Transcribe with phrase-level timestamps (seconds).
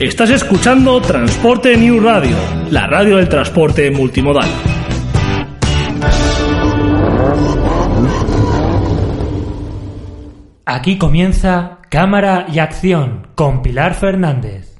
[0.00, 2.36] Estás escuchando Transporte New Radio,
[2.70, 4.48] la radio del transporte multimodal.
[10.64, 14.76] Aquí comienza Cámara y Acción con Pilar Fernández.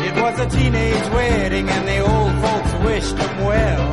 [0.00, 3.84] It was a teenage wedding and the old folks wished him well.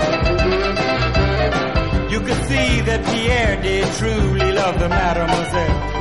[2.09, 6.00] You could see that Pierre did truly love the mademoiselle.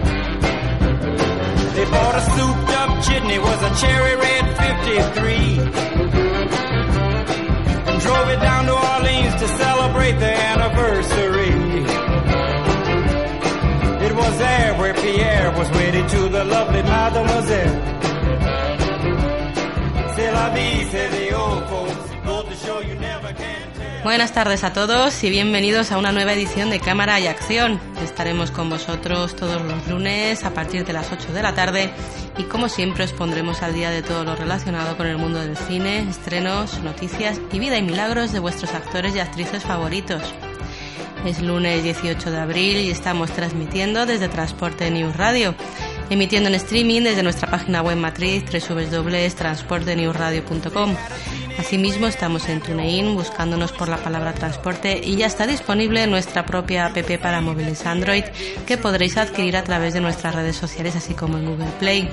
[3.31, 5.59] Chitney, was a cherry red 53.
[7.87, 11.51] And drove it down to Orleans to celebrate the anniversary.
[14.05, 17.81] It was there where Pierre was wedded to the lovely mademoiselle.
[20.15, 22.10] C'est la vie, say the old folks.
[24.03, 27.79] Buenas tardes a todos y bienvenidos a una nueva edición de Cámara y Acción.
[28.03, 31.91] Estaremos con vosotros todos los lunes a partir de las 8 de la tarde
[32.37, 35.55] y como siempre os pondremos al día de todo lo relacionado con el mundo del
[35.55, 40.23] cine, estrenos, noticias y vida y milagros de vuestros actores y actrices favoritos.
[41.23, 45.53] Es lunes 18 de abril y estamos transmitiendo desde Transporte News Radio,
[46.09, 50.95] emitiendo en streaming desde nuestra página web matriz www.transportenewsradio.com.
[51.61, 56.87] Asimismo estamos en TuneIn buscándonos por la palabra transporte y ya está disponible nuestra propia
[56.87, 58.23] app para móviles Android
[58.65, 62.09] que podréis adquirir a través de nuestras redes sociales así como en Google Play.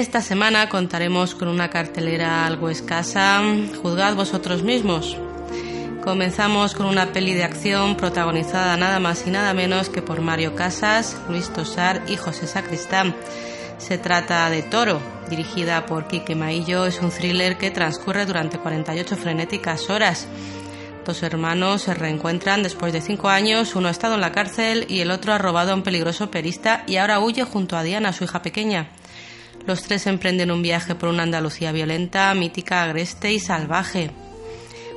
[0.01, 3.43] Esta semana contaremos con una cartelera algo escasa.
[3.83, 5.19] Juzgad vosotros mismos.
[6.03, 10.55] Comenzamos con una peli de acción protagonizada nada más y nada menos que por Mario
[10.55, 13.15] Casas, Luis Tosar y José Sacristán.
[13.77, 16.87] Se trata de Toro, dirigida por Quique Maillo.
[16.87, 20.27] Es un thriller que transcurre durante 48 frenéticas horas.
[21.05, 25.01] Dos hermanos se reencuentran después de cinco años, uno ha estado en la cárcel y
[25.01, 28.25] el otro ha robado a un peligroso perista y ahora huye junto a Diana, su
[28.25, 28.89] hija pequeña.
[29.71, 34.11] Los tres emprenden un viaje por una Andalucía violenta, mítica, agreste y salvaje.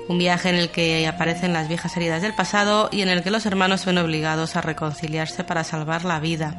[0.08, 3.30] Un viaje en el que aparecen las viejas heridas del pasado y en el que
[3.30, 6.58] los hermanos ven obligados a reconciliarse para salvar la vida.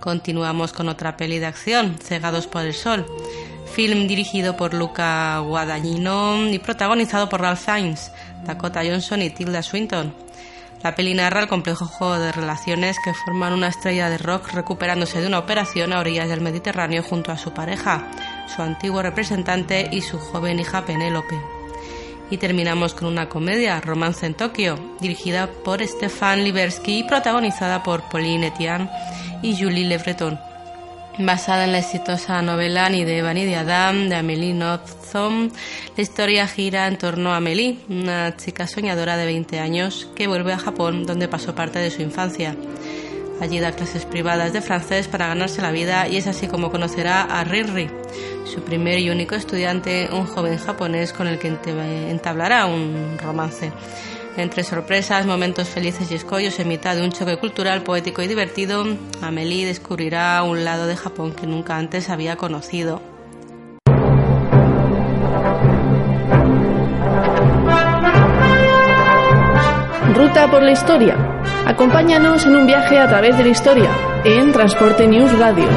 [0.00, 3.06] Continuamos con otra peli de acción, Cegados por el Sol,
[3.74, 8.12] film dirigido por Luca Guadagnino y protagonizado por Ralph Fiennes,
[8.44, 10.23] Dakota Johnson y Tilda Swinton.
[10.84, 15.18] La peli narra el complejo juego de relaciones que forman una estrella de rock recuperándose
[15.18, 18.06] de una operación a orillas del Mediterráneo junto a su pareja,
[18.54, 21.40] su antiguo representante y su joven hija Penélope.
[22.30, 28.02] Y terminamos con una comedia, Romance en Tokio, dirigida por Stefan Libersky y protagonizada por
[28.10, 28.90] Pauline Etienne
[29.40, 30.53] y Julie Le Breton.
[31.18, 35.52] Basada en la exitosa novela Ni de Eva ni de Adam de Amélie Nothomb,
[35.96, 40.52] la historia gira en torno a Amélie, una chica soñadora de 20 años que vuelve
[40.52, 42.56] a Japón donde pasó parte de su infancia.
[43.40, 47.22] Allí da clases privadas de francés para ganarse la vida y es así como conocerá
[47.22, 47.88] a Riri,
[48.44, 51.56] su primer y único estudiante, un joven japonés con el que
[52.10, 53.70] entablará un romance.
[54.36, 58.84] Entre sorpresas, momentos felices y escollos en mitad de un choque cultural, poético y divertido,
[59.22, 63.00] Amélie descubrirá un lado de Japón que nunca antes había conocido.
[70.14, 71.16] Ruta por la historia.
[71.66, 73.90] Acompáñanos en un viaje a través de la historia
[74.24, 75.68] en Transporte News Radio.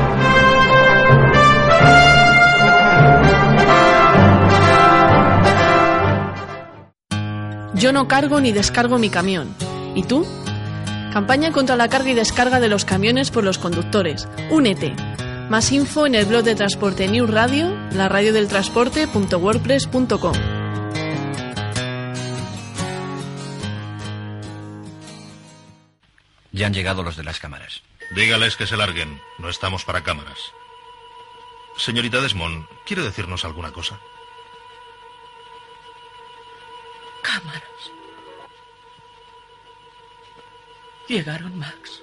[7.80, 9.54] Yo no cargo ni descargo mi camión.
[9.94, 10.26] ¿Y tú?
[11.14, 14.28] Campaña contra la carga y descarga de los camiones por los conductores.
[14.50, 14.96] Únete.
[15.50, 20.34] Más info en el blog de Transporte News Radio, la radio del transporte.wordpress.com.
[26.52, 27.84] Ya han llegado los de las cámaras.
[28.16, 29.22] Dígales que se larguen.
[29.38, 30.40] No estamos para cámaras.
[31.78, 34.00] Señorita Desmond, ¿quiere decirnos alguna cosa?
[37.28, 37.92] Cámaras.
[41.10, 42.02] Llegaron, Max.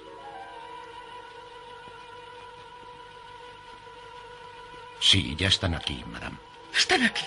[4.99, 6.37] Sí, ya están aquí, madame.
[6.75, 7.25] Están aquí.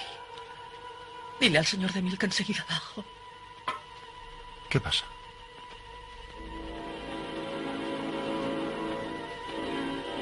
[1.41, 3.05] Dile al señor de Milk enseguida abajo.
[4.69, 5.05] ¿Qué pasa?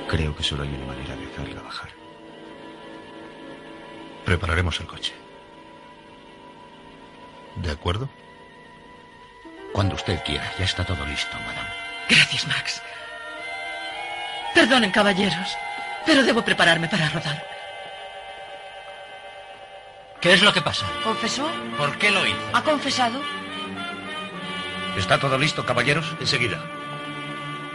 [0.08, 1.90] Creo que solo hay una manera de hacerla bajar.
[4.24, 5.25] Prepararemos el coche.
[7.56, 8.08] ¿De acuerdo?
[9.72, 11.68] Cuando usted quiera, ya está todo listo, madame.
[12.08, 12.82] Gracias, Max.
[14.54, 15.56] Perdonen, caballeros,
[16.06, 17.44] pero debo prepararme para rodar.
[20.20, 20.86] ¿Qué es lo que pasa?
[21.04, 21.46] ¿Confesó?
[21.76, 22.38] ¿Por qué lo hizo?
[22.52, 23.20] ¿Ha confesado?
[24.96, 26.06] ¿Está todo listo, caballeros?
[26.20, 26.58] Enseguida.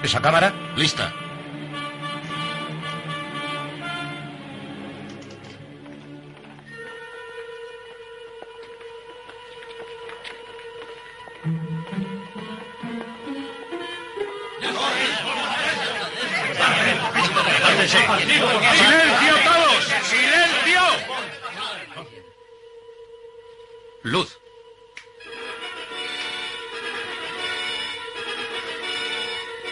[0.02, 0.52] ¿Esa cámara?
[0.76, 1.14] Lista.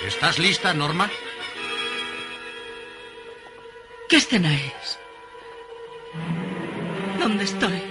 [0.05, 1.09] ¿Estás lista, Norma?
[4.07, 4.99] ¿Qué escena es?
[7.19, 7.83] ¿Dónde estoy?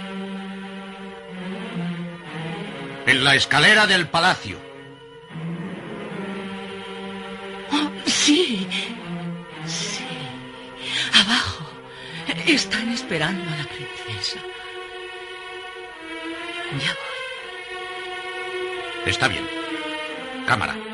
[3.06, 4.58] En la escalera del palacio.
[7.70, 8.66] Oh, sí.
[9.66, 10.04] Sí.
[11.12, 11.64] Abajo.
[12.46, 14.40] Están esperando a la princesa.
[16.80, 17.10] Ya voy.
[19.06, 19.46] Está bien.
[20.46, 20.87] Cámara.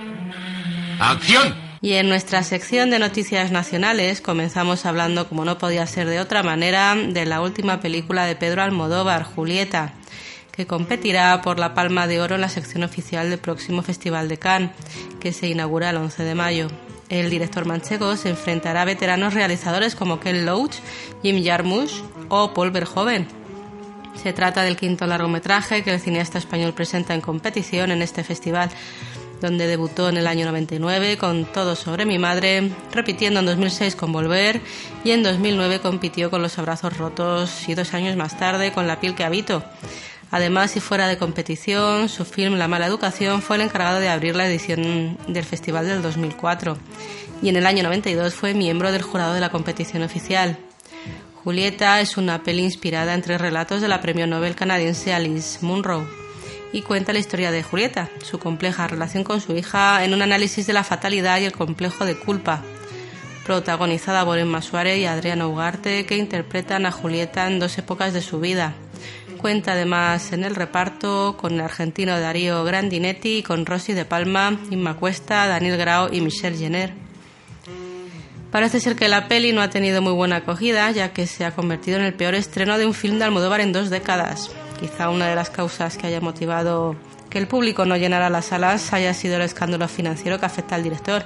[1.80, 6.42] Y en nuestra sección de noticias nacionales comenzamos hablando, como no podía ser de otra
[6.42, 9.92] manera, de la última película de Pedro Almodóvar, Julieta,
[10.50, 14.38] que competirá por la Palma de Oro en la sección oficial del próximo Festival de
[14.38, 14.70] Cannes,
[15.20, 16.68] que se inaugura el 11 de mayo.
[17.10, 20.76] El director manchego se enfrentará a veteranos realizadores como Ken Loach,
[21.22, 23.28] Jim Jarmusch o Paul Verhoeven.
[24.14, 28.70] Se trata del quinto largometraje que el cineasta español presenta en competición en este festival,
[29.44, 34.10] donde debutó en el año 99 con Todo sobre mi madre, repitiendo en 2006 con
[34.10, 34.62] Volver
[35.04, 39.00] y en 2009 compitió con Los abrazos rotos y dos años más tarde con La
[39.00, 39.62] piel que habito.
[40.30, 44.34] Además, y fuera de competición, su film La mala educación fue el encargado de abrir
[44.34, 46.78] la edición del festival del 2004
[47.42, 50.56] y en el año 92 fue miembro del jurado de la competición oficial.
[51.44, 56.23] Julieta es una peli inspirada en tres relatos de la premio Nobel canadiense Alice Munro
[56.74, 60.66] y cuenta la historia de Julieta, su compleja relación con su hija en un análisis
[60.66, 62.62] de la fatalidad y el complejo de culpa,
[63.46, 68.22] protagonizada por Emma Suárez y Adriana Ugarte, que interpretan a Julieta en dos épocas de
[68.22, 68.74] su vida.
[69.38, 74.96] Cuenta además en el reparto con el argentino Darío Grandinetti con Rosy de Palma, Inma
[74.96, 76.92] Cuesta, Daniel Grau y Michelle Jenner.
[78.50, 81.54] Parece ser que la peli no ha tenido muy buena acogida, ya que se ha
[81.54, 84.50] convertido en el peor estreno de un film de Almodóvar en dos décadas.
[84.78, 86.96] Quizá una de las causas que haya motivado
[87.30, 90.82] que el público no llenara las salas haya sido el escándalo financiero que afecta al
[90.82, 91.24] director,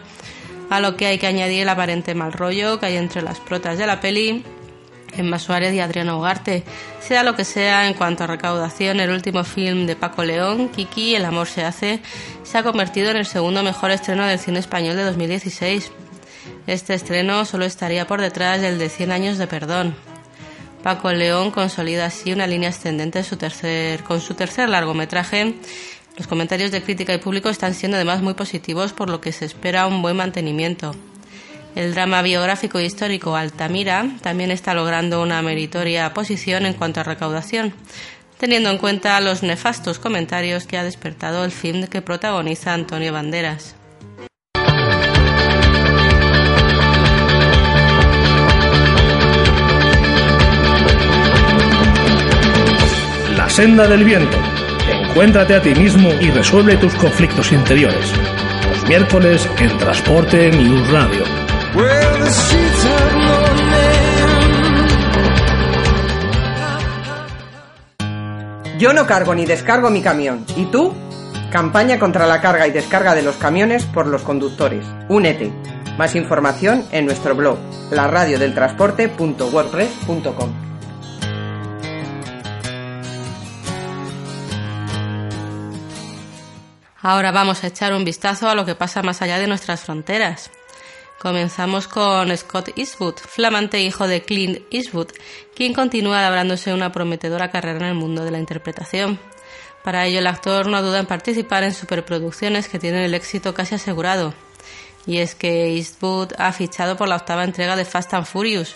[0.71, 3.79] a lo que hay que añadir el aparente mal rollo que hay entre las protas
[3.79, 4.45] de la peli,
[5.17, 6.65] Emma Suárez y Adriana Ugarte.
[7.01, 11.15] Sea lo que sea, en cuanto a recaudación, el último film de Paco León, Kiki,
[11.15, 12.01] El amor se hace,
[12.43, 15.91] se ha convertido en el segundo mejor estreno del cine español de 2016.
[16.67, 20.08] Este estreno solo estaría por detrás del de 100 años de perdón.
[20.83, 23.37] Paco León consolida así una línea ascendente su
[24.05, 25.55] con su tercer largometraje.
[26.17, 29.45] Los comentarios de crítica y público están siendo además muy positivos, por lo que se
[29.45, 30.95] espera un buen mantenimiento.
[31.75, 37.05] El drama biográfico e histórico Altamira también está logrando una meritoria posición en cuanto a
[37.05, 37.73] recaudación,
[38.39, 43.78] teniendo en cuenta los nefastos comentarios que ha despertado el film que protagoniza Antonio Banderas.
[53.49, 54.37] La senda del viento.
[55.09, 58.13] Encuéntrate a ti mismo y resuelve tus conflictos interiores.
[58.69, 61.25] Los miércoles en Transporte News Radio.
[68.79, 70.45] Yo no cargo ni descargo mi camión.
[70.55, 70.93] ¿Y tú?
[71.51, 74.85] Campaña contra la carga y descarga de los camiones por los conductores.
[75.09, 75.51] Únete.
[75.97, 77.57] Más información en nuestro blog,
[77.93, 80.68] laradiodeltransporte.wordpress.com.
[87.01, 90.51] Ahora vamos a echar un vistazo a lo que pasa más allá de nuestras fronteras.
[91.21, 95.09] Comenzamos con Scott Eastwood, flamante hijo de Clint Eastwood,
[95.55, 99.21] quien continúa labrándose una prometedora carrera en el mundo de la interpretación.
[99.85, 103.77] Para ello, el actor no duda en participar en superproducciones que tienen el éxito casi
[103.77, 104.35] asegurado.
[105.07, 108.75] Y es que Eastwood ha fichado por la octava entrega de Fast and Furious.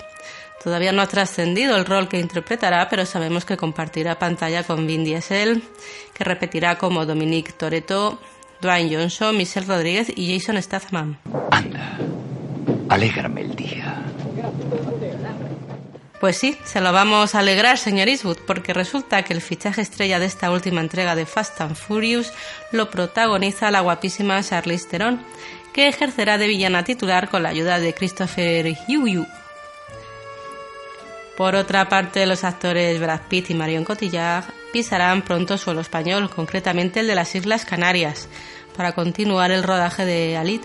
[0.63, 5.05] Todavía no ha trascendido el rol que interpretará, pero sabemos que compartirá pantalla con Vin
[5.05, 5.63] Diesel,
[6.15, 8.21] que repetirá como Dominic Toretto,
[8.61, 11.17] Dwayne Johnson, Michelle Rodríguez y Jason Statham.
[11.51, 11.99] Anda,
[12.89, 14.05] alégrame el día.
[16.21, 20.21] Pues sí, se lo vamos a alegrar, señor Eastwood, porque resulta que el fichaje estrella
[20.21, 22.33] de esta última entrega de Fast and Furious
[22.71, 25.21] lo protagoniza la guapísima Charlize Theron,
[25.73, 29.27] que ejercerá de villana titular con la ayuda de Christopher Yu.
[31.43, 37.01] Por otra parte, los actores Brad Pitt y Marion Cotillard pisarán pronto suelo español, concretamente
[37.01, 38.29] el de las Islas Canarias,
[38.77, 40.63] para continuar el rodaje de Alit,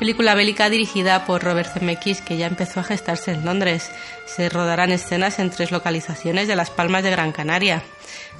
[0.00, 3.90] película bélica dirigida por Robert Zemeckis que ya empezó a gestarse en Londres.
[4.24, 7.82] Se rodarán escenas en tres localizaciones de Las Palmas de Gran Canaria.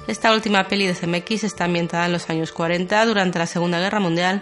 [0.07, 3.99] Esta última peli de Zemeckis está ambientada en los años 40 durante la Segunda Guerra
[3.99, 4.41] Mundial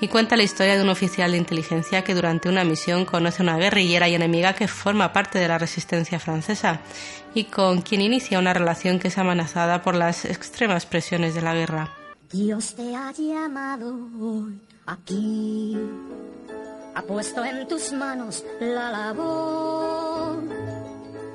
[0.00, 3.44] y cuenta la historia de un oficial de inteligencia que durante una misión conoce a
[3.44, 6.80] una guerrillera y enemiga que forma parte de la resistencia francesa
[7.32, 11.54] y con quien inicia una relación que es amenazada por las extremas presiones de la
[11.54, 11.94] guerra.
[12.32, 15.76] Dios te ha llamado hoy aquí,
[16.94, 20.42] ha puesto en tus manos la labor.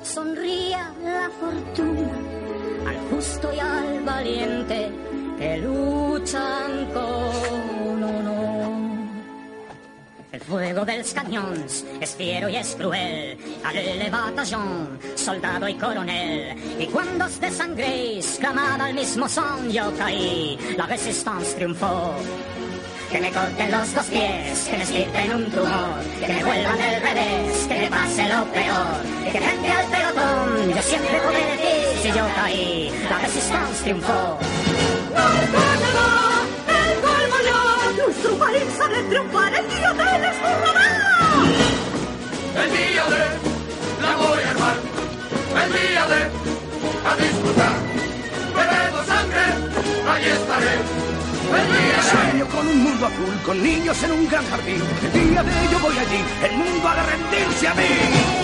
[0.04, 2.18] Sonría la fortuna
[2.88, 4.92] al justo y al valiente
[5.38, 8.72] que luchan con honor.
[10.32, 13.38] El fuego dels cañones es fiero y es cruel.
[13.64, 16.58] Alle batallón, soldado y coronel.
[16.80, 20.58] Y cuando os desangréis, clamad al mismo son, yo caí.
[20.78, 22.16] La resistencia triunfó.
[23.12, 27.02] Que me corten los dos pies, que me estirpen un tumor, que me vuelvan del
[27.02, 29.04] revés, que me pase lo peor.
[29.28, 34.40] Y que frente al pelotón, yo siempre podré decir, si yo caí, la resistencia triunfó.
[36.80, 40.38] el colmo ya, nuestro país ha de triunfar, el día de les
[42.64, 43.24] El día de
[44.02, 44.78] la voy a armar,
[45.64, 46.22] el día de
[47.10, 47.76] a disfrutar.
[48.56, 49.46] Bebemos sangre,
[50.08, 51.11] ahí estaré.
[52.12, 54.82] Sueño con un mundo azul, con niños en un gran jardín.
[55.04, 58.41] El día de ello voy allí, el mundo ha de rendirse a mí.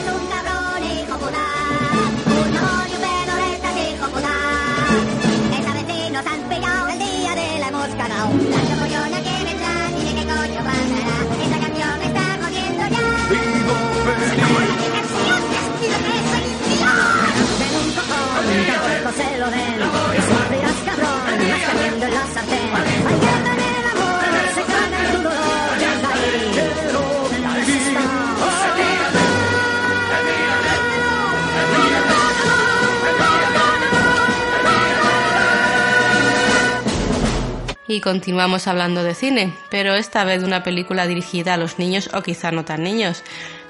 [37.90, 42.10] Y continuamos hablando de cine, pero esta vez de una película dirigida a los niños
[42.14, 43.24] o quizá no tan niños.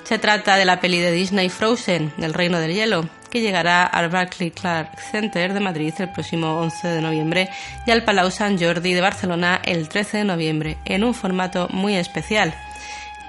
[0.05, 4.09] Se trata de la peli de Disney Frozen, del Reino del Hielo, que llegará al
[4.09, 7.49] Barclay Clark Center de Madrid el próximo 11 de noviembre
[7.85, 11.95] y al Palau Sant Jordi de Barcelona el 13 de noviembre, en un formato muy
[11.95, 12.55] especial,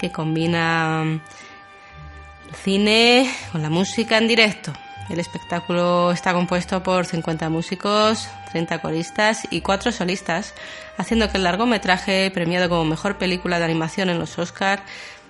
[0.00, 4.72] que combina el cine con la música en directo.
[5.08, 10.54] El espectáculo está compuesto por 50 músicos, 30 coristas y 4 solistas,
[10.98, 14.82] haciendo que el largometraje, premiado como mejor película de animación en los Oscars,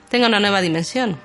[0.08, 1.18] tenga una nueva dimensión.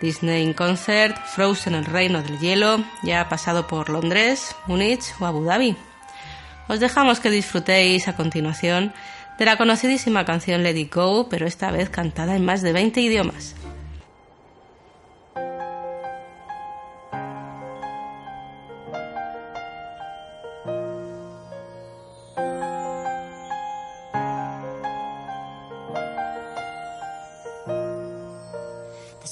[0.00, 5.26] Disney in Concert, Frozen el Reino del Hielo, ya ha pasado por Londres, Múnich o
[5.26, 5.76] Abu Dhabi.
[6.68, 8.92] Os dejamos que disfrutéis a continuación
[9.38, 13.00] de la conocidísima canción Let It Go, pero esta vez cantada en más de 20
[13.00, 13.54] idiomas.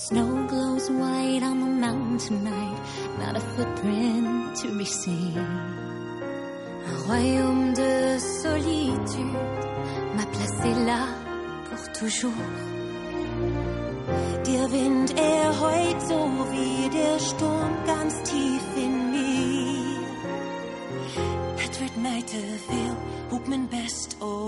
[0.09, 2.81] Snow glows white on the mountain tonight,
[3.19, 5.39] not a footprint to be seen.
[6.87, 9.65] Un royaume de solitude
[10.15, 11.07] m'a placé là
[11.67, 12.53] pour toujours.
[14.45, 15.53] Der Wind, er
[16.09, 16.21] so
[16.53, 19.25] wie der Sturm ganz tief in mir.
[22.27, 22.97] Te veel,
[23.29, 24.44] hoek mijn best ook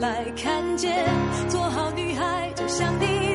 [0.00, 1.04] 来看见，
[1.48, 3.29] 做好女孩就像你。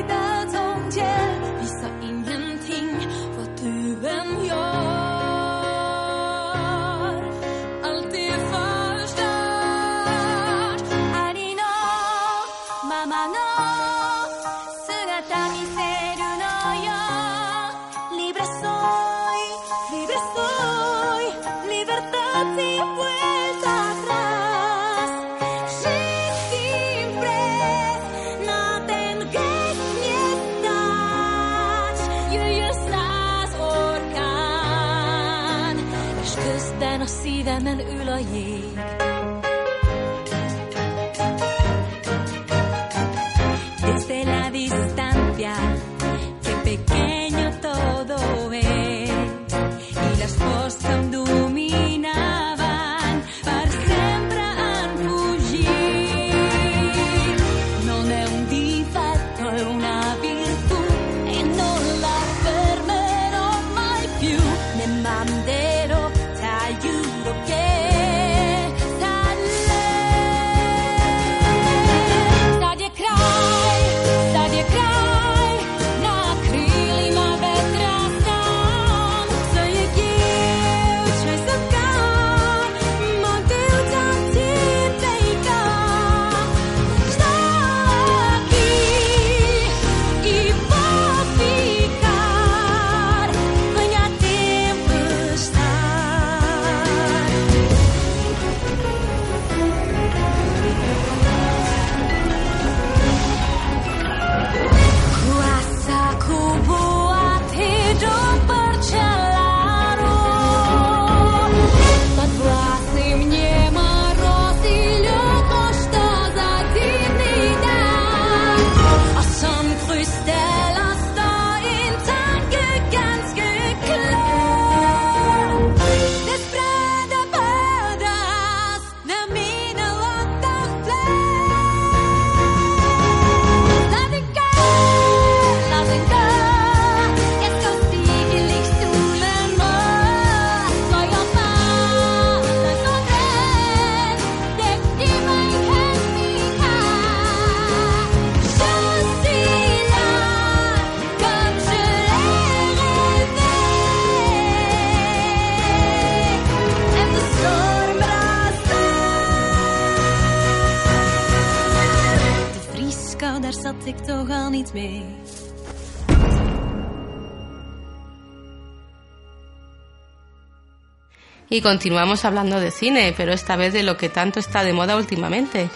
[171.48, 174.96] Y continuamos hablando de cine, pero esta vez de lo que tanto está de moda
[174.96, 175.70] últimamente.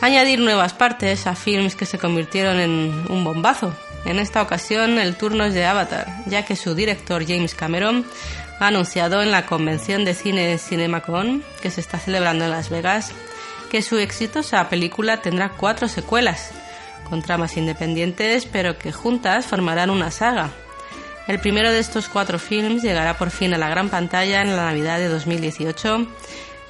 [0.00, 3.74] Añadir nuevas partes a films que se convirtieron en un bombazo.
[4.04, 8.04] En esta ocasión el turno es de Avatar, ya que su director James Cameron
[8.58, 13.12] ha anunciado en la convención de cine CinemaCon, que se está celebrando en Las Vegas,
[13.70, 16.50] que su exitosa película tendrá cuatro secuelas,
[17.08, 20.50] con tramas independientes, pero que juntas formarán una saga.
[21.28, 24.66] El primero de estos cuatro films llegará por fin a la gran pantalla en la
[24.66, 26.06] Navidad de 2018,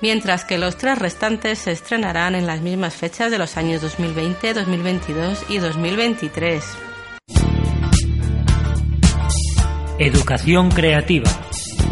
[0.02, 4.52] mientras que los tres restantes se estrenarán en las mismas fechas de los años 2020,
[4.52, 6.64] 2022 y 2023.
[9.98, 11.30] Educación creativa.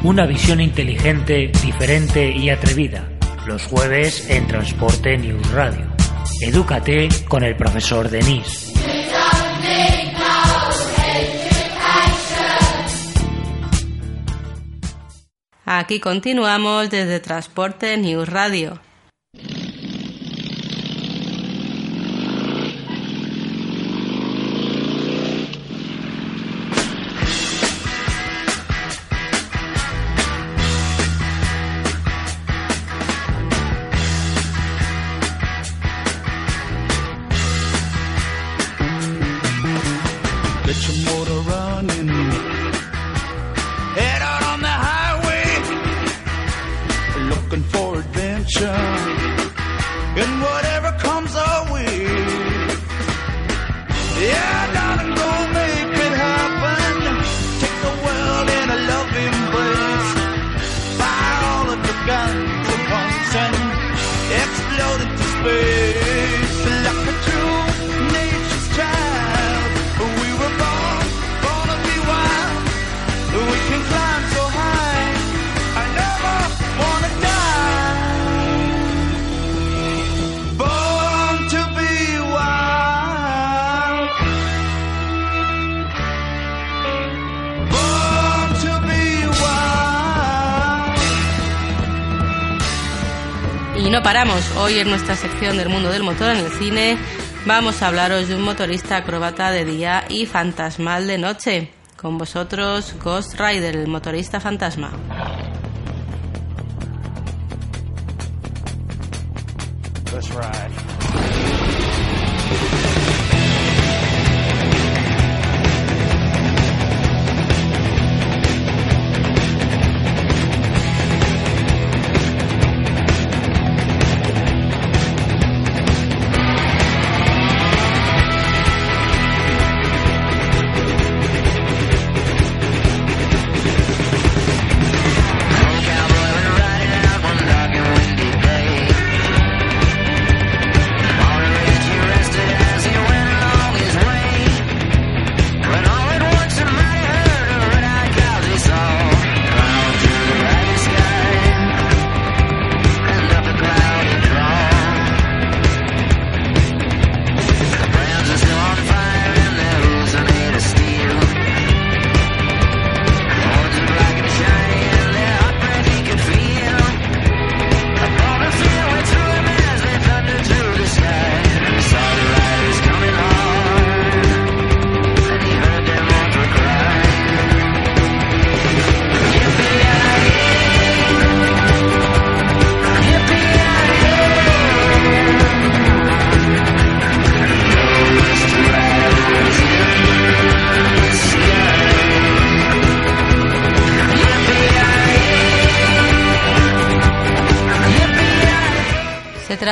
[0.03, 3.09] Una visión inteligente, diferente y atrevida.
[3.46, 5.87] Los jueves en Transporte News Radio.
[6.42, 8.70] Edúcate con el profesor Denis.
[15.73, 18.81] Aquí continuamos desde Transporte News Radio.
[94.71, 96.97] Hoy en nuestra sección del mundo del motor en el cine
[97.45, 101.73] vamos a hablaros de un motorista acróbata de día y fantasmal de noche.
[101.97, 104.93] Con vosotros Ghost Rider, el motorista fantasma.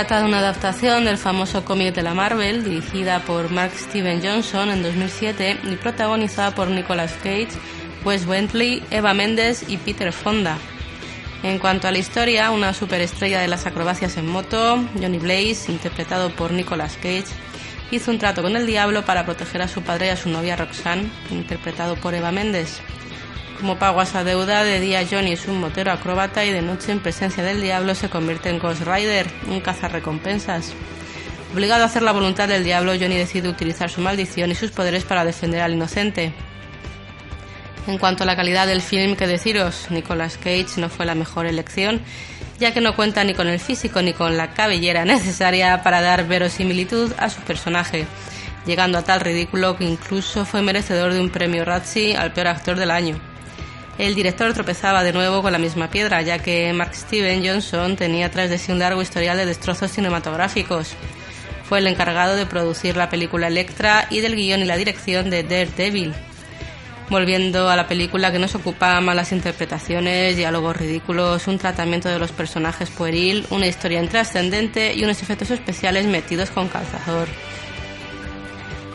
[0.09, 4.71] Trata de una adaptación del famoso cómic de la Marvel, dirigida por Mark Steven Johnson
[4.71, 7.51] en 2007 y protagonizada por Nicolas Cage,
[8.07, 10.57] Wes Bentley, Eva Mendes y Peter Fonda.
[11.43, 16.31] En cuanto a la historia, una superestrella de las acrobacias en moto, Johnny Blaze, interpretado
[16.31, 17.27] por Nicolas Cage,
[17.91, 20.57] hizo un trato con el diablo para proteger a su padre y a su novia
[20.57, 22.81] Roxanne, interpretado por Eva Mendes.
[23.59, 26.93] Como pago a esa deuda, de día Johnny es un motero acróbata y de noche,
[26.93, 30.75] en presencia del diablo, se convierte en Ghost Rider, un cazarrecompensas.
[31.53, 35.05] Obligado a hacer la voluntad del diablo, Johnny decide utilizar su maldición y sus poderes
[35.05, 36.33] para defender al inocente.
[37.89, 41.47] En cuanto a la calidad del film, que deciros, Nicolas Cage no fue la mejor
[41.47, 42.01] elección,
[42.61, 46.29] ya que no cuenta ni con el físico ni con la cabellera necesaria para dar
[46.29, 48.07] verosimilitud a su personaje,
[48.67, 52.79] llegando a tal ridículo que incluso fue merecedor de un premio Razzie al peor actor
[52.79, 53.28] del año.
[53.99, 58.31] El director tropezaba de nuevo con la misma piedra, ya que Mark Steven Johnson tenía
[58.31, 60.95] tras de sí un largo historial de destrozos cinematográficos.
[61.69, 65.43] Fue el encargado de producir la película Electra y del guion y la dirección de
[65.43, 66.15] Daredevil.
[67.11, 72.31] Volviendo a la película que nos ocupa malas interpretaciones, diálogos ridículos, un tratamiento de los
[72.31, 77.27] personajes pueril, una historia intrascendente y unos efectos especiales metidos con calzador.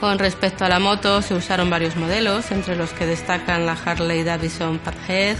[0.04, 4.24] Con respecto a la moto, se usaron varios modelos, entre los que destacan la Harley
[4.24, 5.38] Davidson Parkhead,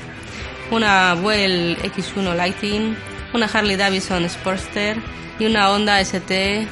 [0.72, 2.96] una Well X1 Lighting,
[3.34, 4.96] una Harley Davidson Sportster
[5.38, 6.66] y una Honda ST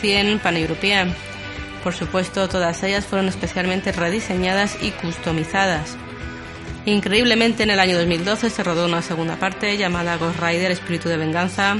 [0.00, 1.12] 100 Pan-European.
[1.82, 5.96] Por supuesto, todas ellas fueron especialmente rediseñadas y customizadas.
[6.86, 11.16] Increíblemente, en el año 2012 se rodó una segunda parte llamada Ghost Rider Espíritu de
[11.16, 11.74] Venganza,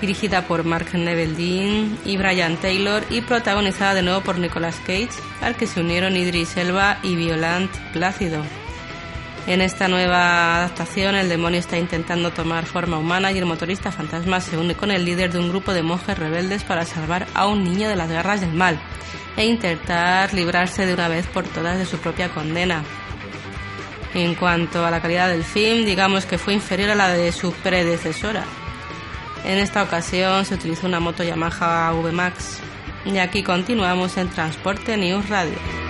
[0.00, 5.10] dirigida por Mark Neville y Brian Taylor y protagonizada de nuevo por Nicolas Cage,
[5.40, 8.42] al que se unieron Idris Elba y Violant Plácido.
[9.46, 14.40] En esta nueva adaptación, el demonio está intentando tomar forma humana y el motorista fantasma
[14.40, 17.64] se une con el líder de un grupo de monjes rebeldes para salvar a un
[17.64, 18.78] niño de las garras del mal
[19.36, 22.84] e intentar librarse de una vez por todas de su propia condena.
[24.14, 27.52] En cuanto a la calidad del film, digamos que fue inferior a la de su
[27.52, 28.44] predecesora.
[29.44, 32.58] En esta ocasión se utilizó una moto Yamaha VMAX.
[33.04, 35.89] Y aquí continuamos en Transporte News Radio.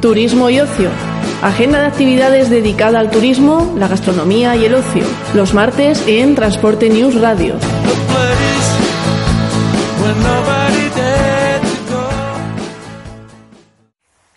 [0.00, 0.90] Turismo y ocio.
[1.42, 5.04] Agenda de actividades dedicada al turismo, la gastronomía y el ocio.
[5.34, 7.56] Los martes en Transporte News Radio.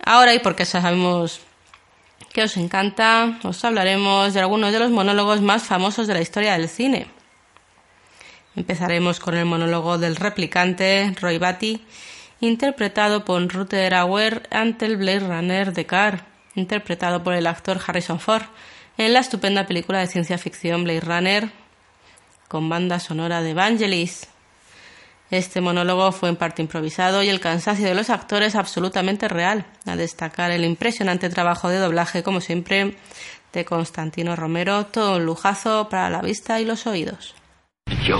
[0.04, 1.41] Ahora, y porque sabemos
[2.34, 6.54] que os encanta, os hablaremos de algunos de los monólogos más famosos de la historia
[6.54, 7.06] del cine.
[8.56, 11.86] Empezaremos con el monólogo del replicante Roy Batty,
[12.41, 16.25] interpretado por Rutger Hauer ante el Blade Runner de Carr,
[16.56, 18.43] interpretado por el actor Harrison Ford
[18.97, 21.51] en la estupenda película de ciencia ficción Blade Runner,
[22.47, 24.27] con banda sonora de Vangelis.
[25.30, 29.95] Este monólogo fue en parte improvisado y el cansancio de los actores absolutamente real, a
[29.95, 32.97] destacar el impresionante trabajo de doblaje, como siempre,
[33.54, 37.34] de Constantino Romero, todo un lujazo para la vista y los oídos.
[38.04, 38.19] Yo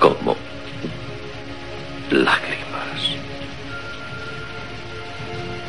[0.00, 0.34] Como
[2.10, 3.00] lágrimas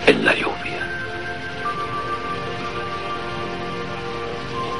[0.07, 0.81] en la lluvia.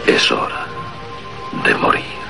[0.07, 0.65] Es hora
[1.65, 2.21] de morir.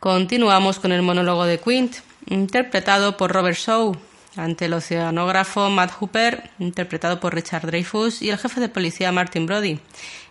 [0.00, 3.96] Continuamos con el monólogo de Quint, interpretado por Robert Shaw,
[4.36, 9.46] ante el oceanógrafo Matt Hooper, interpretado por Richard Dreyfuss, y el jefe de policía Martin
[9.46, 9.80] Brody,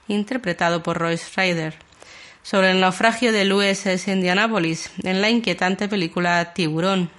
[0.08, 1.76] interpretado por Royce Ryder,
[2.44, 7.10] sobre el naufragio del USS Indianapolis, en la inquietante película Tiburón,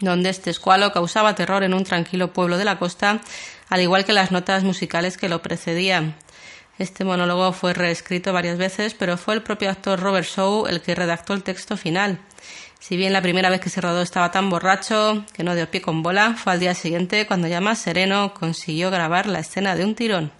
[0.00, 3.20] donde este escualo causaba terror en un tranquilo pueblo de la costa,
[3.68, 6.16] al igual que las notas musicales que lo precedían.
[6.78, 10.94] Este monólogo fue reescrito varias veces, pero fue el propio actor Robert Shaw el que
[10.94, 12.20] redactó el texto final.
[12.78, 15.82] Si bien la primera vez que se rodó estaba tan borracho que no dio pie
[15.82, 19.84] con bola, fue al día siguiente cuando ya más sereno consiguió grabar la escena de
[19.84, 20.30] un tirón.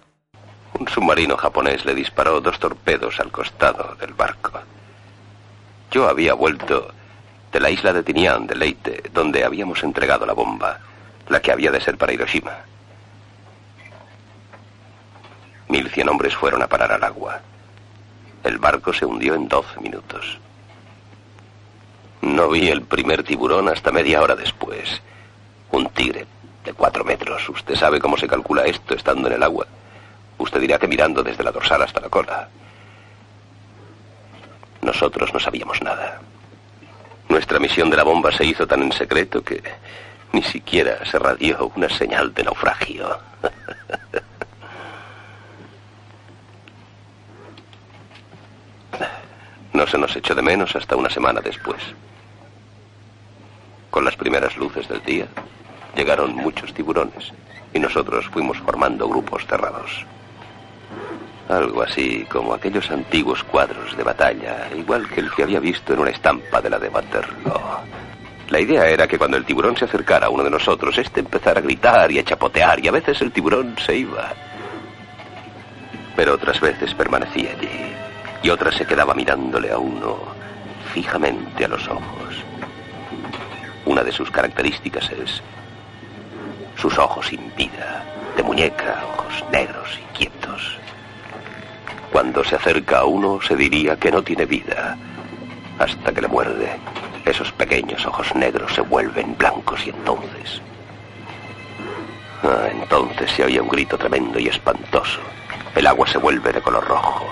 [0.79, 4.59] Un submarino japonés le disparó dos torpedos al costado del barco.
[5.91, 6.93] Yo había vuelto
[7.51, 10.79] de la isla de Tinian de Leyte, donde habíamos entregado la bomba,
[11.27, 12.53] la que había de ser para Hiroshima.
[15.67, 17.41] Mil cien hombres fueron a parar al agua.
[18.43, 20.39] El barco se hundió en doce minutos.
[22.21, 25.01] No vi el primer tiburón hasta media hora después.
[25.71, 26.25] Un tigre
[26.63, 27.47] de cuatro metros.
[27.49, 29.65] Usted sabe cómo se calcula esto estando en el agua.
[30.37, 32.49] Usted dirá que mirando desde la dorsal hasta la cola.
[34.81, 36.21] Nosotros no sabíamos nada.
[37.27, 39.61] Nuestra misión de la bomba se hizo tan en secreto que
[40.31, 43.19] ni siquiera se radió una señal de naufragio.
[49.71, 51.81] No se nos echó de menos hasta una semana después.
[53.89, 55.27] Con las primeras luces del día,
[55.95, 57.33] llegaron muchos tiburones
[57.73, 60.05] y nosotros fuimos formando grupos cerrados.
[61.49, 65.99] Algo así como aquellos antiguos cuadros de batalla, igual que el que había visto en
[65.99, 67.59] una estampa de la de Waterloo.
[68.49, 71.59] La idea era que cuando el tiburón se acercara a uno de nosotros, este empezara
[71.59, 74.33] a gritar y a chapotear, y a veces el tiburón se iba.
[76.15, 77.93] Pero otras veces permanecía allí,
[78.43, 80.17] y otras se quedaba mirándole a uno
[80.93, 82.43] fijamente a los ojos.
[83.89, 85.41] Una de sus características es
[86.77, 88.05] sus ojos sin vida,
[88.37, 90.77] de muñeca, ojos negros y quietos.
[92.11, 94.95] Cuando se acerca a uno se diría que no tiene vida,
[95.79, 96.69] hasta que le muerde.
[97.25, 100.61] Esos pequeños ojos negros se vuelven blancos y entonces...
[102.43, 105.19] Ah, entonces se oye un grito tremendo y espantoso.
[105.73, 107.25] El agua se vuelve de color rojo.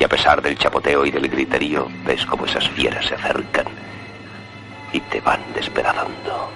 [0.00, 3.66] Y a pesar del chapoteo y del griterío, ves como esas fieras se acercan
[4.92, 6.48] y te van despedazando.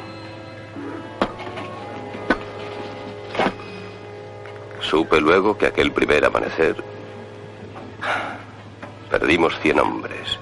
[4.81, 6.77] Supe luego que aquel primer amanecer
[9.11, 10.39] perdimos cien hombres.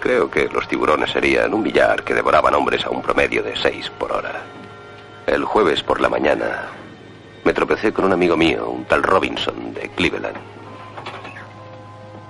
[0.00, 3.88] Creo que los tiburones serían un millar que devoraban hombres a un promedio de seis
[3.90, 4.42] por hora.
[5.26, 6.66] El jueves por la mañana
[7.44, 10.36] me tropecé con un amigo mío, un tal Robinson de Cleveland.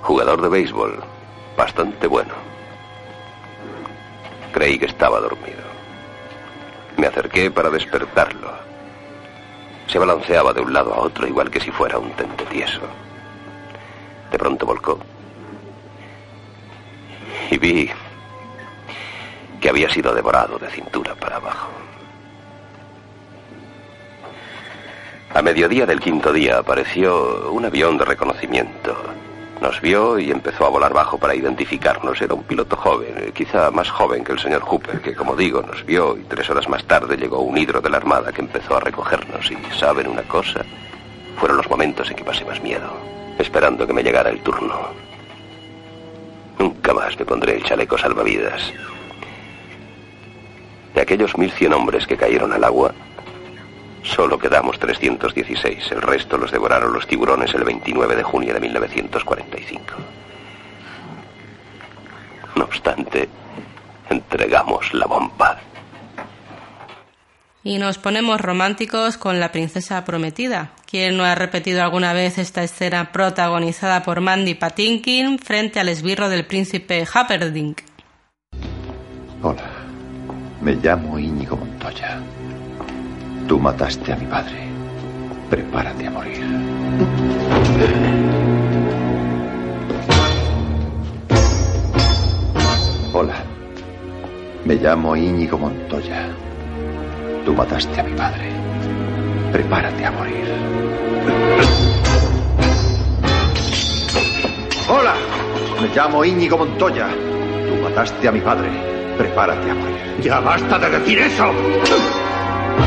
[0.02, 0.98] Jugador de béisbol,
[1.56, 2.51] bastante bueno.
[4.52, 5.62] Creí que estaba dormido.
[6.96, 8.52] Me acerqué para despertarlo.
[9.86, 12.82] Se balanceaba de un lado a otro igual que si fuera un tente tieso.
[14.30, 14.98] De pronto volcó.
[17.50, 17.90] Y vi
[19.60, 21.68] que había sido devorado de cintura para abajo.
[25.34, 28.94] A mediodía del quinto día apareció un avión de reconocimiento.
[29.62, 32.20] Nos vio y empezó a volar bajo para identificarnos.
[32.20, 35.86] Era un piloto joven, quizá más joven que el señor Hooper, que como digo, nos
[35.86, 38.80] vio y tres horas más tarde llegó un hidro de la Armada que empezó a
[38.80, 39.48] recogernos.
[39.52, 40.64] Y saben una cosa,
[41.36, 42.92] fueron los momentos en que pasé más miedo,
[43.38, 44.74] esperando que me llegara el turno.
[46.58, 48.72] Nunca más me pondré el chaleco salvavidas.
[50.92, 52.92] De aquellos 1.100 hombres que cayeron al agua,
[54.02, 55.92] solo quedamos 316.
[55.92, 59.94] El resto los devoraron los tiburones el 29 de junio de 1945.
[62.56, 63.28] No obstante,
[64.10, 65.58] entregamos la bomba.
[67.64, 70.72] Y nos ponemos románticos con la princesa prometida.
[70.84, 76.28] ¿Quién no ha repetido alguna vez esta escena protagonizada por Mandy Patinkin frente al esbirro
[76.28, 77.82] del príncipe Happerdink?
[79.42, 79.70] Hola,
[80.60, 82.20] me llamo Íñigo Montoya.
[83.52, 84.56] Tú mataste a mi padre.
[85.50, 86.42] Prepárate a morir.
[93.12, 93.34] Hola,
[94.64, 96.30] me llamo Íñigo Montoya.
[97.44, 98.48] Tú mataste a mi padre.
[99.52, 100.46] Prepárate a morir.
[104.88, 105.14] Hola,
[105.78, 107.08] me llamo Íñigo Montoya.
[107.68, 108.70] Tú mataste a mi padre.
[109.18, 110.16] Prepárate a morir.
[110.22, 111.52] ¡Ya basta de decir eso!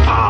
[0.08, 0.25] ¡Hola!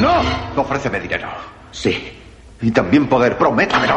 [0.00, 0.22] ¡No!
[0.60, 1.28] Ofréceme dinero.
[1.70, 2.12] Sí.
[2.60, 3.36] Y también poder.
[3.36, 3.96] Prométamelo.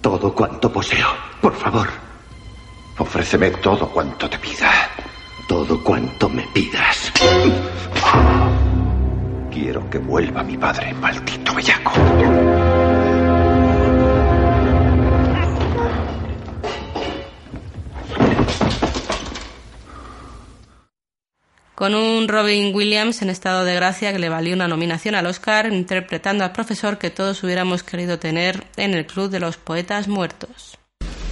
[0.00, 1.08] Todo cuanto poseo.
[1.40, 1.88] Por favor.
[2.98, 4.70] Ofréceme todo cuanto te pida.
[5.48, 7.12] Todo cuanto me pidas.
[9.50, 11.92] Quiero que vuelva mi padre, maldito bellaco.
[21.78, 25.72] Con un Robin Williams en estado de gracia que le valió una nominación al Oscar
[25.72, 30.76] interpretando al profesor que todos hubiéramos querido tener en el Club de los Poetas Muertos.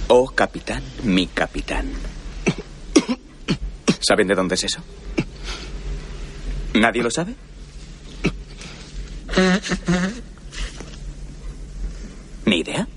[0.07, 1.91] Oh, capitán, mi capitán.
[3.99, 4.81] ¿Saben de dónde es eso?
[6.75, 7.35] ¿Nadie lo sabe?
[12.45, 12.87] ¿Ni idea?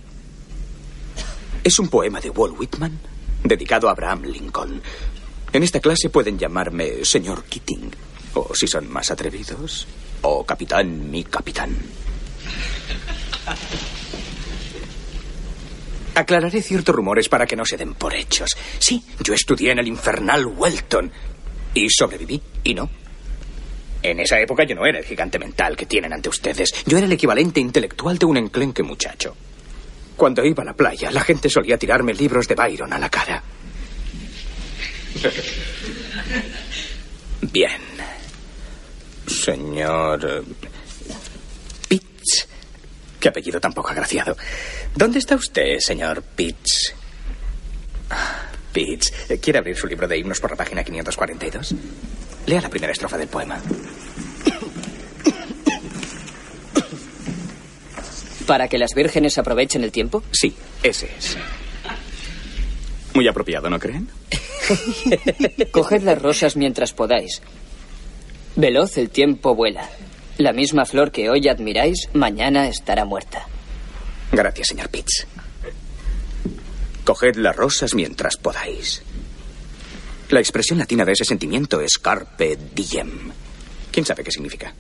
[1.64, 2.96] Es un poema de Walt Whitman
[3.42, 4.80] dedicado a Abraham Lincoln.
[5.52, 7.90] En esta clase pueden llamarme señor Keating.
[8.34, 9.86] O si son más atrevidos,
[10.22, 11.76] o capitán, mi capitán.
[16.14, 18.50] Aclararé ciertos rumores para que no se den por hechos.
[18.78, 21.10] Sí, yo estudié en el infernal Welton.
[21.74, 22.88] Y sobreviví, y no.
[24.02, 26.72] En esa época yo no era el gigante mental que tienen ante ustedes.
[26.86, 29.36] Yo era el equivalente intelectual de un enclenque muchacho.
[30.16, 33.42] Cuando iba a la playa, la gente solía tirarme libros de Byron a la cara.
[37.42, 37.80] Bien.
[39.26, 40.44] Señor.
[41.88, 42.46] Pitts.
[43.18, 44.36] Qué apellido tan poco agraciado.
[44.94, 46.94] ¿Dónde está usted, señor Pitts?
[48.72, 51.74] Pitts, ¿quiere abrir su libro de himnos por la página 542?
[52.46, 53.60] Lea la primera estrofa del poema.
[58.46, 60.22] ¿Para que las vírgenes aprovechen el tiempo?
[60.32, 61.36] Sí, ese es.
[63.14, 64.08] Muy apropiado, ¿no creen?
[65.72, 67.42] Coged las rosas mientras podáis.
[68.56, 69.88] Veloz el tiempo vuela.
[70.38, 73.46] La misma flor que hoy admiráis, mañana estará muerta.
[74.32, 75.26] Gracias, señor Pitts.
[77.04, 79.02] Coged las rosas mientras podáis.
[80.30, 83.32] La expresión latina de ese sentimiento es carpe diem.
[83.90, 84.72] ¿Quién sabe qué significa?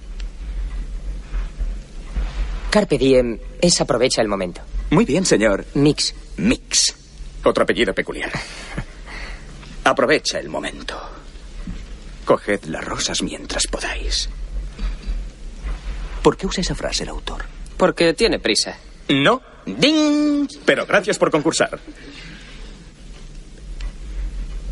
[2.70, 4.60] Carpe diem es aprovecha el momento.
[4.90, 5.66] Muy bien, señor.
[5.74, 6.14] Mix.
[6.36, 6.99] Mix.
[7.44, 8.30] Otro apellido peculiar.
[9.84, 11.00] Aprovecha el momento.
[12.24, 14.28] Coged las rosas mientras podáis.
[16.22, 17.44] ¿Por qué usa esa frase el autor?
[17.76, 18.76] Porque tiene prisa.
[19.08, 19.42] No.
[19.64, 20.48] ¡Ding!
[20.64, 21.78] Pero gracias por concursar.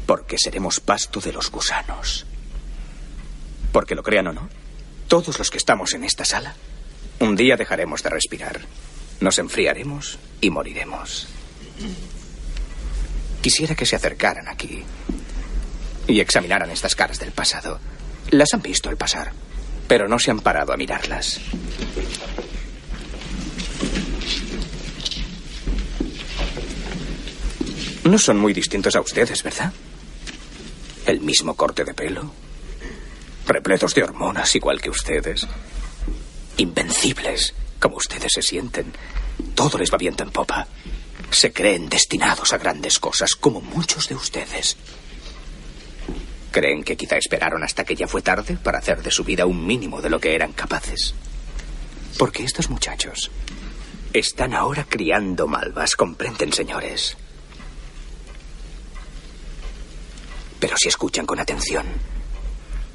[0.07, 2.27] Porque seremos pasto de los gusanos.
[3.73, 4.49] Porque lo crean o no,
[5.09, 6.55] todos los que estamos en esta sala,
[7.21, 8.61] un día dejaremos de respirar.
[9.21, 11.29] Nos enfriaremos y moriremos.
[13.41, 14.83] Quisiera que se acercaran aquí
[16.07, 17.79] y examinaran estas caras del pasado.
[18.31, 19.33] Las han visto al pasar,
[19.87, 21.41] pero no se han parado a mirarlas.
[28.05, 29.73] No son muy distintos a ustedes, ¿verdad?
[31.09, 32.31] el mismo corte de pelo,
[33.47, 35.47] repletos de hormonas igual que ustedes,
[36.59, 38.93] invencibles como ustedes se sienten.
[39.55, 40.69] Todo les va viento en popa.
[41.31, 44.77] Se creen destinados a grandes cosas, como muchos de ustedes.
[46.51, 49.67] ¿Creen que quizá esperaron hasta que ya fue tarde para hacer de su vida un
[49.67, 51.15] mínimo de lo que eran capaces?
[52.19, 53.31] Porque estos muchachos
[54.13, 57.17] están ahora criando malvas, comprenden, señores.
[60.59, 61.87] Pero si escuchan con atención,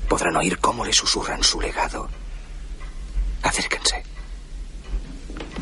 [0.10, 2.10] podrán oír cómo le susurran su legado.
[3.44, 4.04] Acérquense.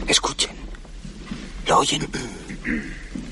[0.08, 0.56] Escuchen.
[1.68, 2.08] ¿Lo oyen?
[2.66, 3.31] うん。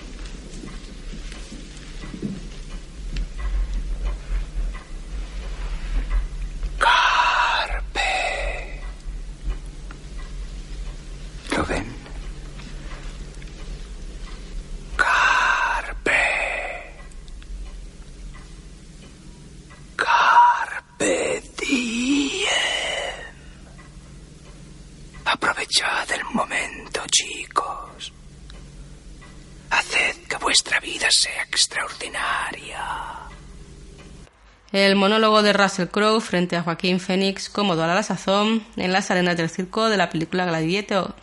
[34.90, 39.12] El monólogo de Russell Crowe frente a Joaquín Phoenix, cómodo a la sazón, en las
[39.12, 41.14] arenas del circo de la película Gladiator,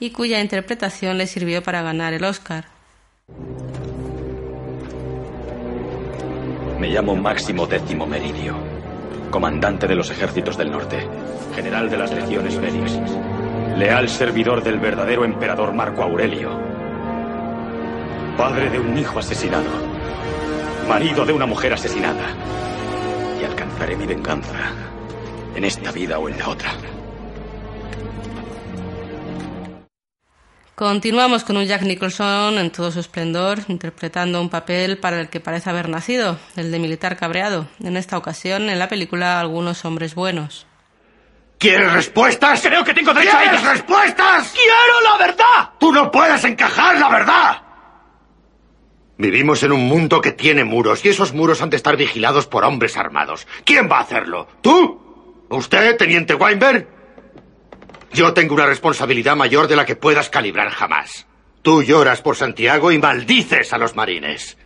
[0.00, 2.64] y cuya interpretación le sirvió para ganar el Oscar.
[6.80, 8.56] Me llamo Máximo Décimo Meridio,
[9.30, 11.06] comandante de los ejércitos del norte,
[11.54, 12.98] general de las legiones Félix,
[13.76, 16.58] leal servidor del verdadero emperador Marco Aurelio,
[18.38, 19.68] padre de un hijo asesinado,
[20.88, 22.34] marido de una mujer asesinada,
[23.76, 24.54] alcanzaré mi venganza,
[25.54, 26.70] en esta vida o en la otra.
[30.74, 35.40] Continuamos con un Jack Nicholson en todo su esplendor, interpretando un papel para el que
[35.40, 40.14] parece haber nacido, el de militar cabreado, en esta ocasión en la película Algunos hombres
[40.14, 40.66] buenos.
[41.58, 42.60] ¿Quieres respuestas?
[42.62, 43.72] Creo que tengo derecho a ¿Quieres ellas.
[43.72, 44.52] respuestas?
[44.52, 45.70] ¡Quiero la verdad!
[45.78, 47.65] ¡Tú no puedes encajar la verdad!
[49.18, 52.64] Vivimos en un mundo que tiene muros y esos muros han de estar vigilados por
[52.64, 53.46] hombres armados.
[53.64, 54.46] ¿Quién va a hacerlo?
[54.60, 55.44] ¿Tú?
[55.48, 56.86] ¿Usted, teniente Weinberg?
[58.12, 61.26] Yo tengo una responsabilidad mayor de la que puedas calibrar jamás.
[61.62, 64.58] Tú lloras por Santiago y maldices a los marines.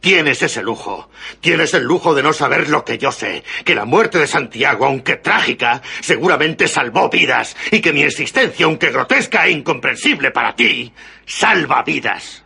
[0.00, 1.08] Tienes ese lujo.
[1.40, 3.42] Tienes el lujo de no saber lo que yo sé.
[3.64, 7.56] Que la muerte de Santiago, aunque trágica, seguramente salvó vidas.
[7.70, 10.92] Y que mi existencia, aunque grotesca e incomprensible para ti,
[11.26, 12.43] salva vidas.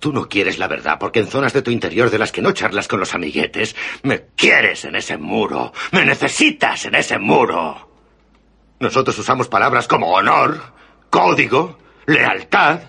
[0.00, 2.52] Tú no quieres la verdad porque en zonas de tu interior de las que no
[2.52, 5.72] charlas con los amiguetes, me quieres en ese muro.
[5.90, 7.88] Me necesitas en ese muro.
[8.78, 10.72] Nosotros usamos palabras como honor,
[11.10, 12.80] código, lealtad.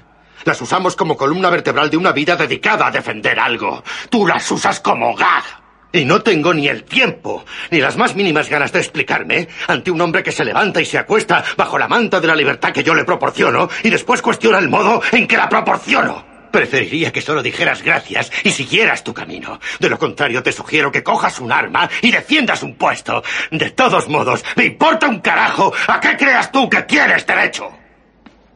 [0.45, 3.83] Las usamos como columna vertebral de una vida dedicada a defender algo.
[4.09, 5.43] Tú las usas como gag.
[5.91, 9.99] Y no tengo ni el tiempo, ni las más mínimas ganas de explicarme ante un
[9.99, 12.93] hombre que se levanta y se acuesta bajo la manta de la libertad que yo
[12.93, 16.28] le proporciono y después cuestiona el modo en que la proporciono.
[16.51, 19.59] Preferiría que solo dijeras gracias y siguieras tu camino.
[19.79, 23.23] De lo contrario, te sugiero que cojas un arma y defiendas un puesto.
[23.51, 27.71] De todos modos, me importa un carajo a qué creas tú que tienes derecho.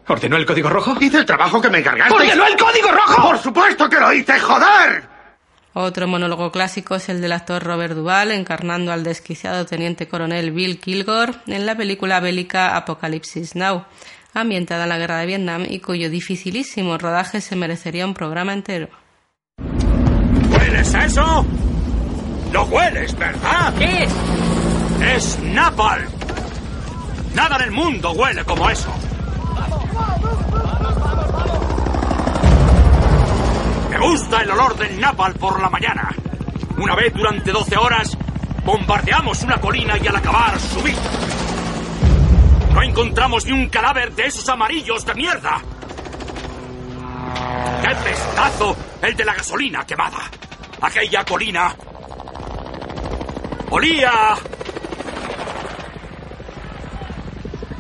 [0.08, 0.96] ¿Ordenó el código rojo?
[1.00, 2.14] Hice el trabajo que me encargaste.
[2.14, 3.22] ¡Ordenó el código rojo!
[3.22, 5.14] ¡Por supuesto que lo hice, joder!
[5.76, 10.80] Otro monólogo clásico es el del actor Robert Duvall encarnando al desquiciado teniente coronel Bill
[10.80, 13.86] Kilgore en la película bélica Apocalipsis Now,
[14.34, 18.90] ambientada en la guerra de Vietnam y cuyo dificilísimo rodaje se merecería un programa entero.
[20.50, 21.46] ¿Hueles eso?
[22.52, 23.74] Lo hueles, ¿verdad?
[23.78, 24.12] ¿Qué es?
[25.16, 26.08] Es napalm.
[27.36, 28.94] Nada en el mundo huele como eso.
[33.90, 36.10] Me gusta el olor del napalm por la mañana.
[36.78, 38.18] Una vez durante 12 horas
[38.66, 40.94] bombardeamos una colina y al acabar subí.
[42.74, 45.62] No encontramos ni un cadáver de esos amarillos de mierda.
[47.82, 50.30] ¡Qué pestazo el de la gasolina quemada!
[50.82, 51.76] Aquella colina
[53.70, 54.12] olía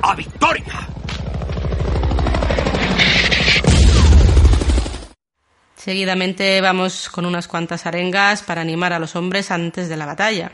[0.01, 0.87] a victoria.
[5.75, 10.51] Seguidamente vamos con unas cuantas arengas para animar a los hombres antes de la batalla.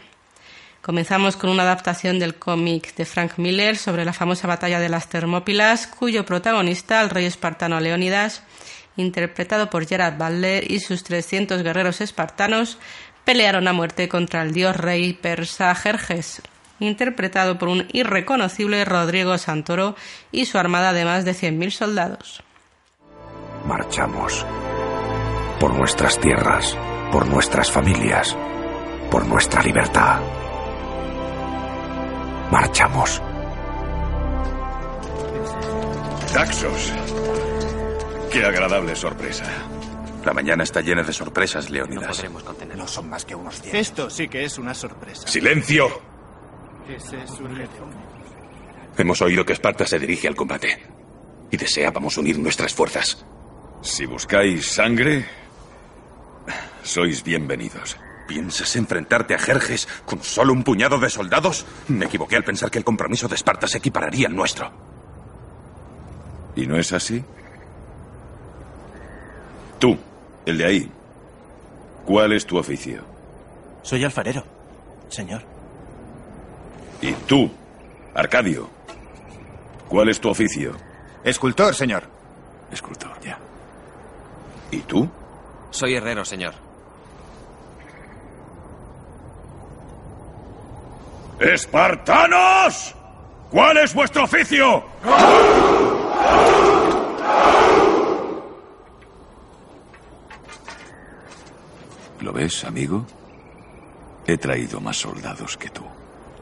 [0.89, 5.07] Comenzamos con una adaptación del cómic de Frank Miller sobre la famosa batalla de las
[5.07, 8.41] Termópilas, cuyo protagonista, el rey espartano Leónidas,
[8.97, 12.79] interpretado por Gerard Butler y sus 300 guerreros espartanos,
[13.23, 16.41] pelearon a muerte contra el dios rey persa Jerjes,
[16.79, 19.95] interpretado por un irreconocible Rodrigo Santoro
[20.31, 22.43] y su armada de más de 100.000 soldados.
[23.63, 24.43] Marchamos.
[25.59, 26.75] Por nuestras tierras,
[27.11, 28.35] por nuestras familias,
[29.11, 30.38] por nuestra libertad.
[32.51, 33.21] Marchamos.
[36.33, 36.93] Taxos.
[38.31, 39.45] Qué agradable sorpresa.
[40.25, 42.23] La mañana está llena de sorpresas, Leónidas.
[42.75, 43.73] No son más que unos diez.
[43.75, 45.27] Esto sí que es una sorpresa.
[45.27, 45.87] ¡Silencio!
[46.87, 47.87] Ese es un reto.
[48.97, 50.85] Hemos oído que Esparta se dirige al combate.
[51.51, 53.25] Y deseábamos unir nuestras fuerzas.
[53.81, 55.25] Si buscáis sangre,
[56.83, 57.97] sois bienvenidos.
[58.29, 61.65] ¿Piensas enfrentarte a Jerjes con solo un puñado de soldados?
[61.87, 64.71] Me equivoqué al pensar que el compromiso de Esparta se equipararía al nuestro.
[66.55, 67.25] ¿Y no es así?
[69.79, 69.97] Tú,
[70.45, 70.91] el de ahí.
[72.05, 73.03] ¿Cuál es tu oficio?
[73.81, 74.43] Soy alfarero,
[75.09, 75.41] señor.
[77.01, 77.49] Y tú,
[78.13, 78.69] Arcadio.
[79.87, 80.75] ¿Cuál es tu oficio?
[81.23, 82.03] Escultor, señor.
[82.71, 83.39] Escultor, ya.
[84.69, 85.09] ¿Y tú?
[85.71, 86.68] Soy herrero, señor.
[91.39, 92.95] ¡Espartanos!
[93.49, 94.83] ¿Cuál es vuestro oficio?
[102.19, 103.05] ¿Lo ves, amigo?
[104.27, 105.83] He traído más soldados que tú.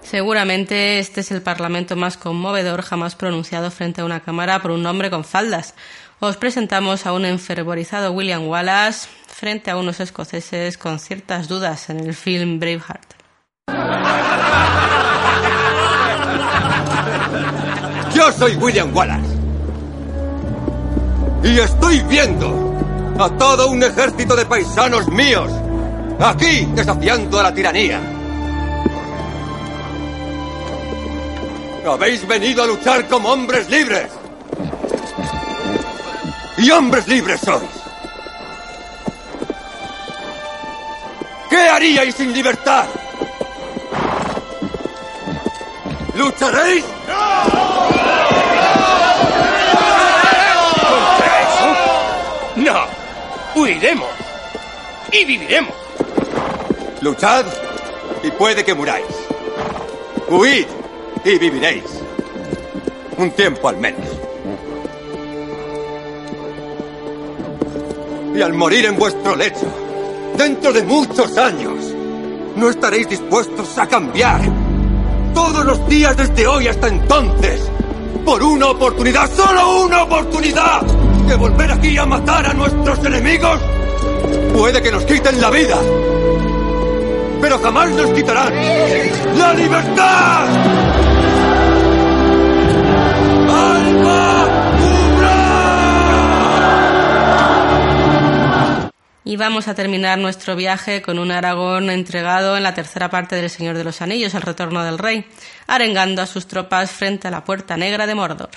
[0.02, 4.86] Seguramente este es el parlamento más conmovedor jamás pronunciado frente a una cámara por un
[4.86, 5.76] hombre con faldas.
[6.20, 12.00] Os presentamos a un enfervorizado William Wallace frente a unos escoceses con ciertas dudas en
[12.00, 13.17] el film Braveheart.
[18.18, 19.38] Yo soy William Wallace.
[21.44, 22.74] Y estoy viendo
[23.20, 25.52] a todo un ejército de paisanos míos
[26.20, 28.00] aquí desafiando a la tiranía.
[31.86, 34.08] Habéis venido a luchar como hombres libres.
[36.58, 37.70] Y hombres libres sois.
[41.52, 42.88] ¿Qué haríais sin libertad?
[46.18, 46.84] ¿Lucharéis?
[52.56, 52.74] No,
[53.56, 54.10] huiremos
[55.12, 55.76] y viviremos.
[57.02, 57.46] Luchad
[58.24, 59.06] y puede que muráis.
[60.28, 60.66] Huid
[61.24, 61.84] y viviréis.
[63.18, 64.08] Un tiempo al menos.
[68.36, 69.68] Y al morir en vuestro lecho,
[70.36, 71.94] dentro de muchos años,
[72.56, 74.57] no estaréis dispuestos a cambiar.
[75.38, 77.62] Todos los días desde hoy hasta entonces,
[78.26, 83.60] por una oportunidad, solo una oportunidad, de volver aquí a matar a nuestros enemigos,
[84.52, 85.78] puede que nos quiten la vida,
[87.40, 88.52] pero jamás nos quitarán
[89.38, 90.87] la libertad.
[99.28, 103.50] Y vamos a terminar nuestro viaje con un Aragón entregado en la tercera parte del
[103.50, 105.28] Señor de los Anillos, El Retorno del Rey,
[105.68, 108.52] arengando a sus tropas frente a la Puerta Negra de Mordor.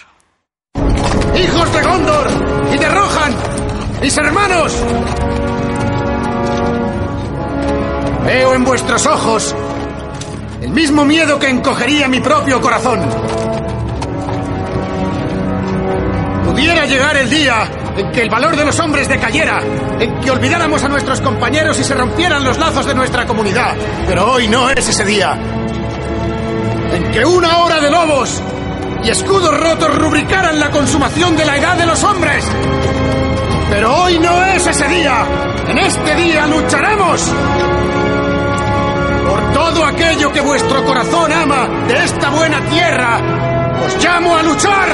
[1.35, 2.27] ¡Hijos de Gondor!
[2.73, 3.35] ¡Y de Rohan!
[4.01, 4.81] ¡Mis hermanos!
[8.25, 9.57] Veo en vuestros ojos
[10.63, 13.01] el mismo miedo que encogería mi propio corazón.
[16.45, 17.69] Pudiera llegar el día
[18.01, 19.61] en que el valor de los hombres decayera,
[19.99, 23.77] en que olvidáramos a nuestros compañeros y se rompieran los lazos de nuestra comunidad.
[24.09, 25.39] Pero hoy no es ese día.
[26.93, 28.43] En que una hora de lobos
[29.05, 32.45] y escudos rotos rubricaran la consumación de la edad de los hombres.
[33.69, 35.27] Pero hoy no es ese día.
[35.69, 37.35] En este día lucharemos
[39.29, 43.21] por todo aquello que vuestro corazón ama de esta buena tierra.
[43.85, 44.89] Os llamo a luchar.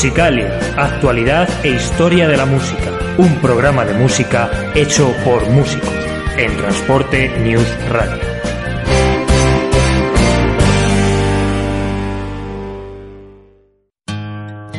[0.00, 2.90] Musicalia, actualidad e historia de la música.
[3.18, 5.92] Un programa de música hecho por músicos
[6.38, 8.18] en Transporte News Radio.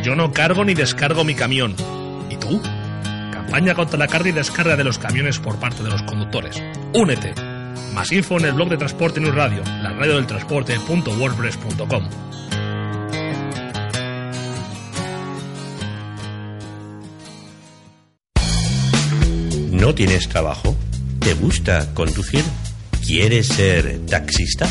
[0.02, 1.76] Yo no cargo ni descargo mi camión.
[2.32, 2.60] ¿Y tú?
[3.32, 6.60] Campaña contra la carga y descarga de los camiones por parte de los conductores.
[6.96, 7.36] Únete.
[7.94, 12.10] Más info en el blog de Transporte News Radio, la radio del transporte.wordpress.com.
[19.82, 20.78] ¿No tienes trabajo?
[21.18, 22.44] ¿Te gusta conducir?
[23.04, 24.70] ¿Quieres ser taxista?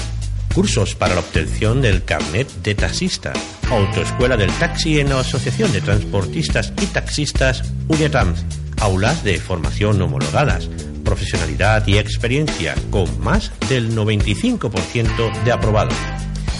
[0.54, 3.32] Cursos para la obtención del carnet de taxista.
[3.68, 8.44] Autoescuela del taxi en la Asociación de Transportistas y Taxistas Unetrans.
[8.78, 10.70] Aulas de formación homologadas.
[11.04, 15.98] Profesionalidad y experiencia con más del 95% de aprobados.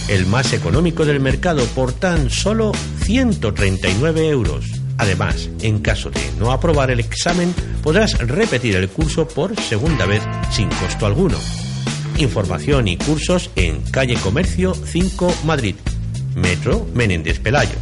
[0.08, 2.72] el más económico del mercado por tan solo
[3.04, 4.79] 139 euros.
[5.00, 10.22] Además, en caso de no aprobar el examen, podrás repetir el curso por segunda vez
[10.52, 11.38] sin costo alguno.
[12.18, 15.76] Información y cursos en Calle Comercio 5 Madrid,
[16.34, 17.76] Metro Menéndez Pelayo.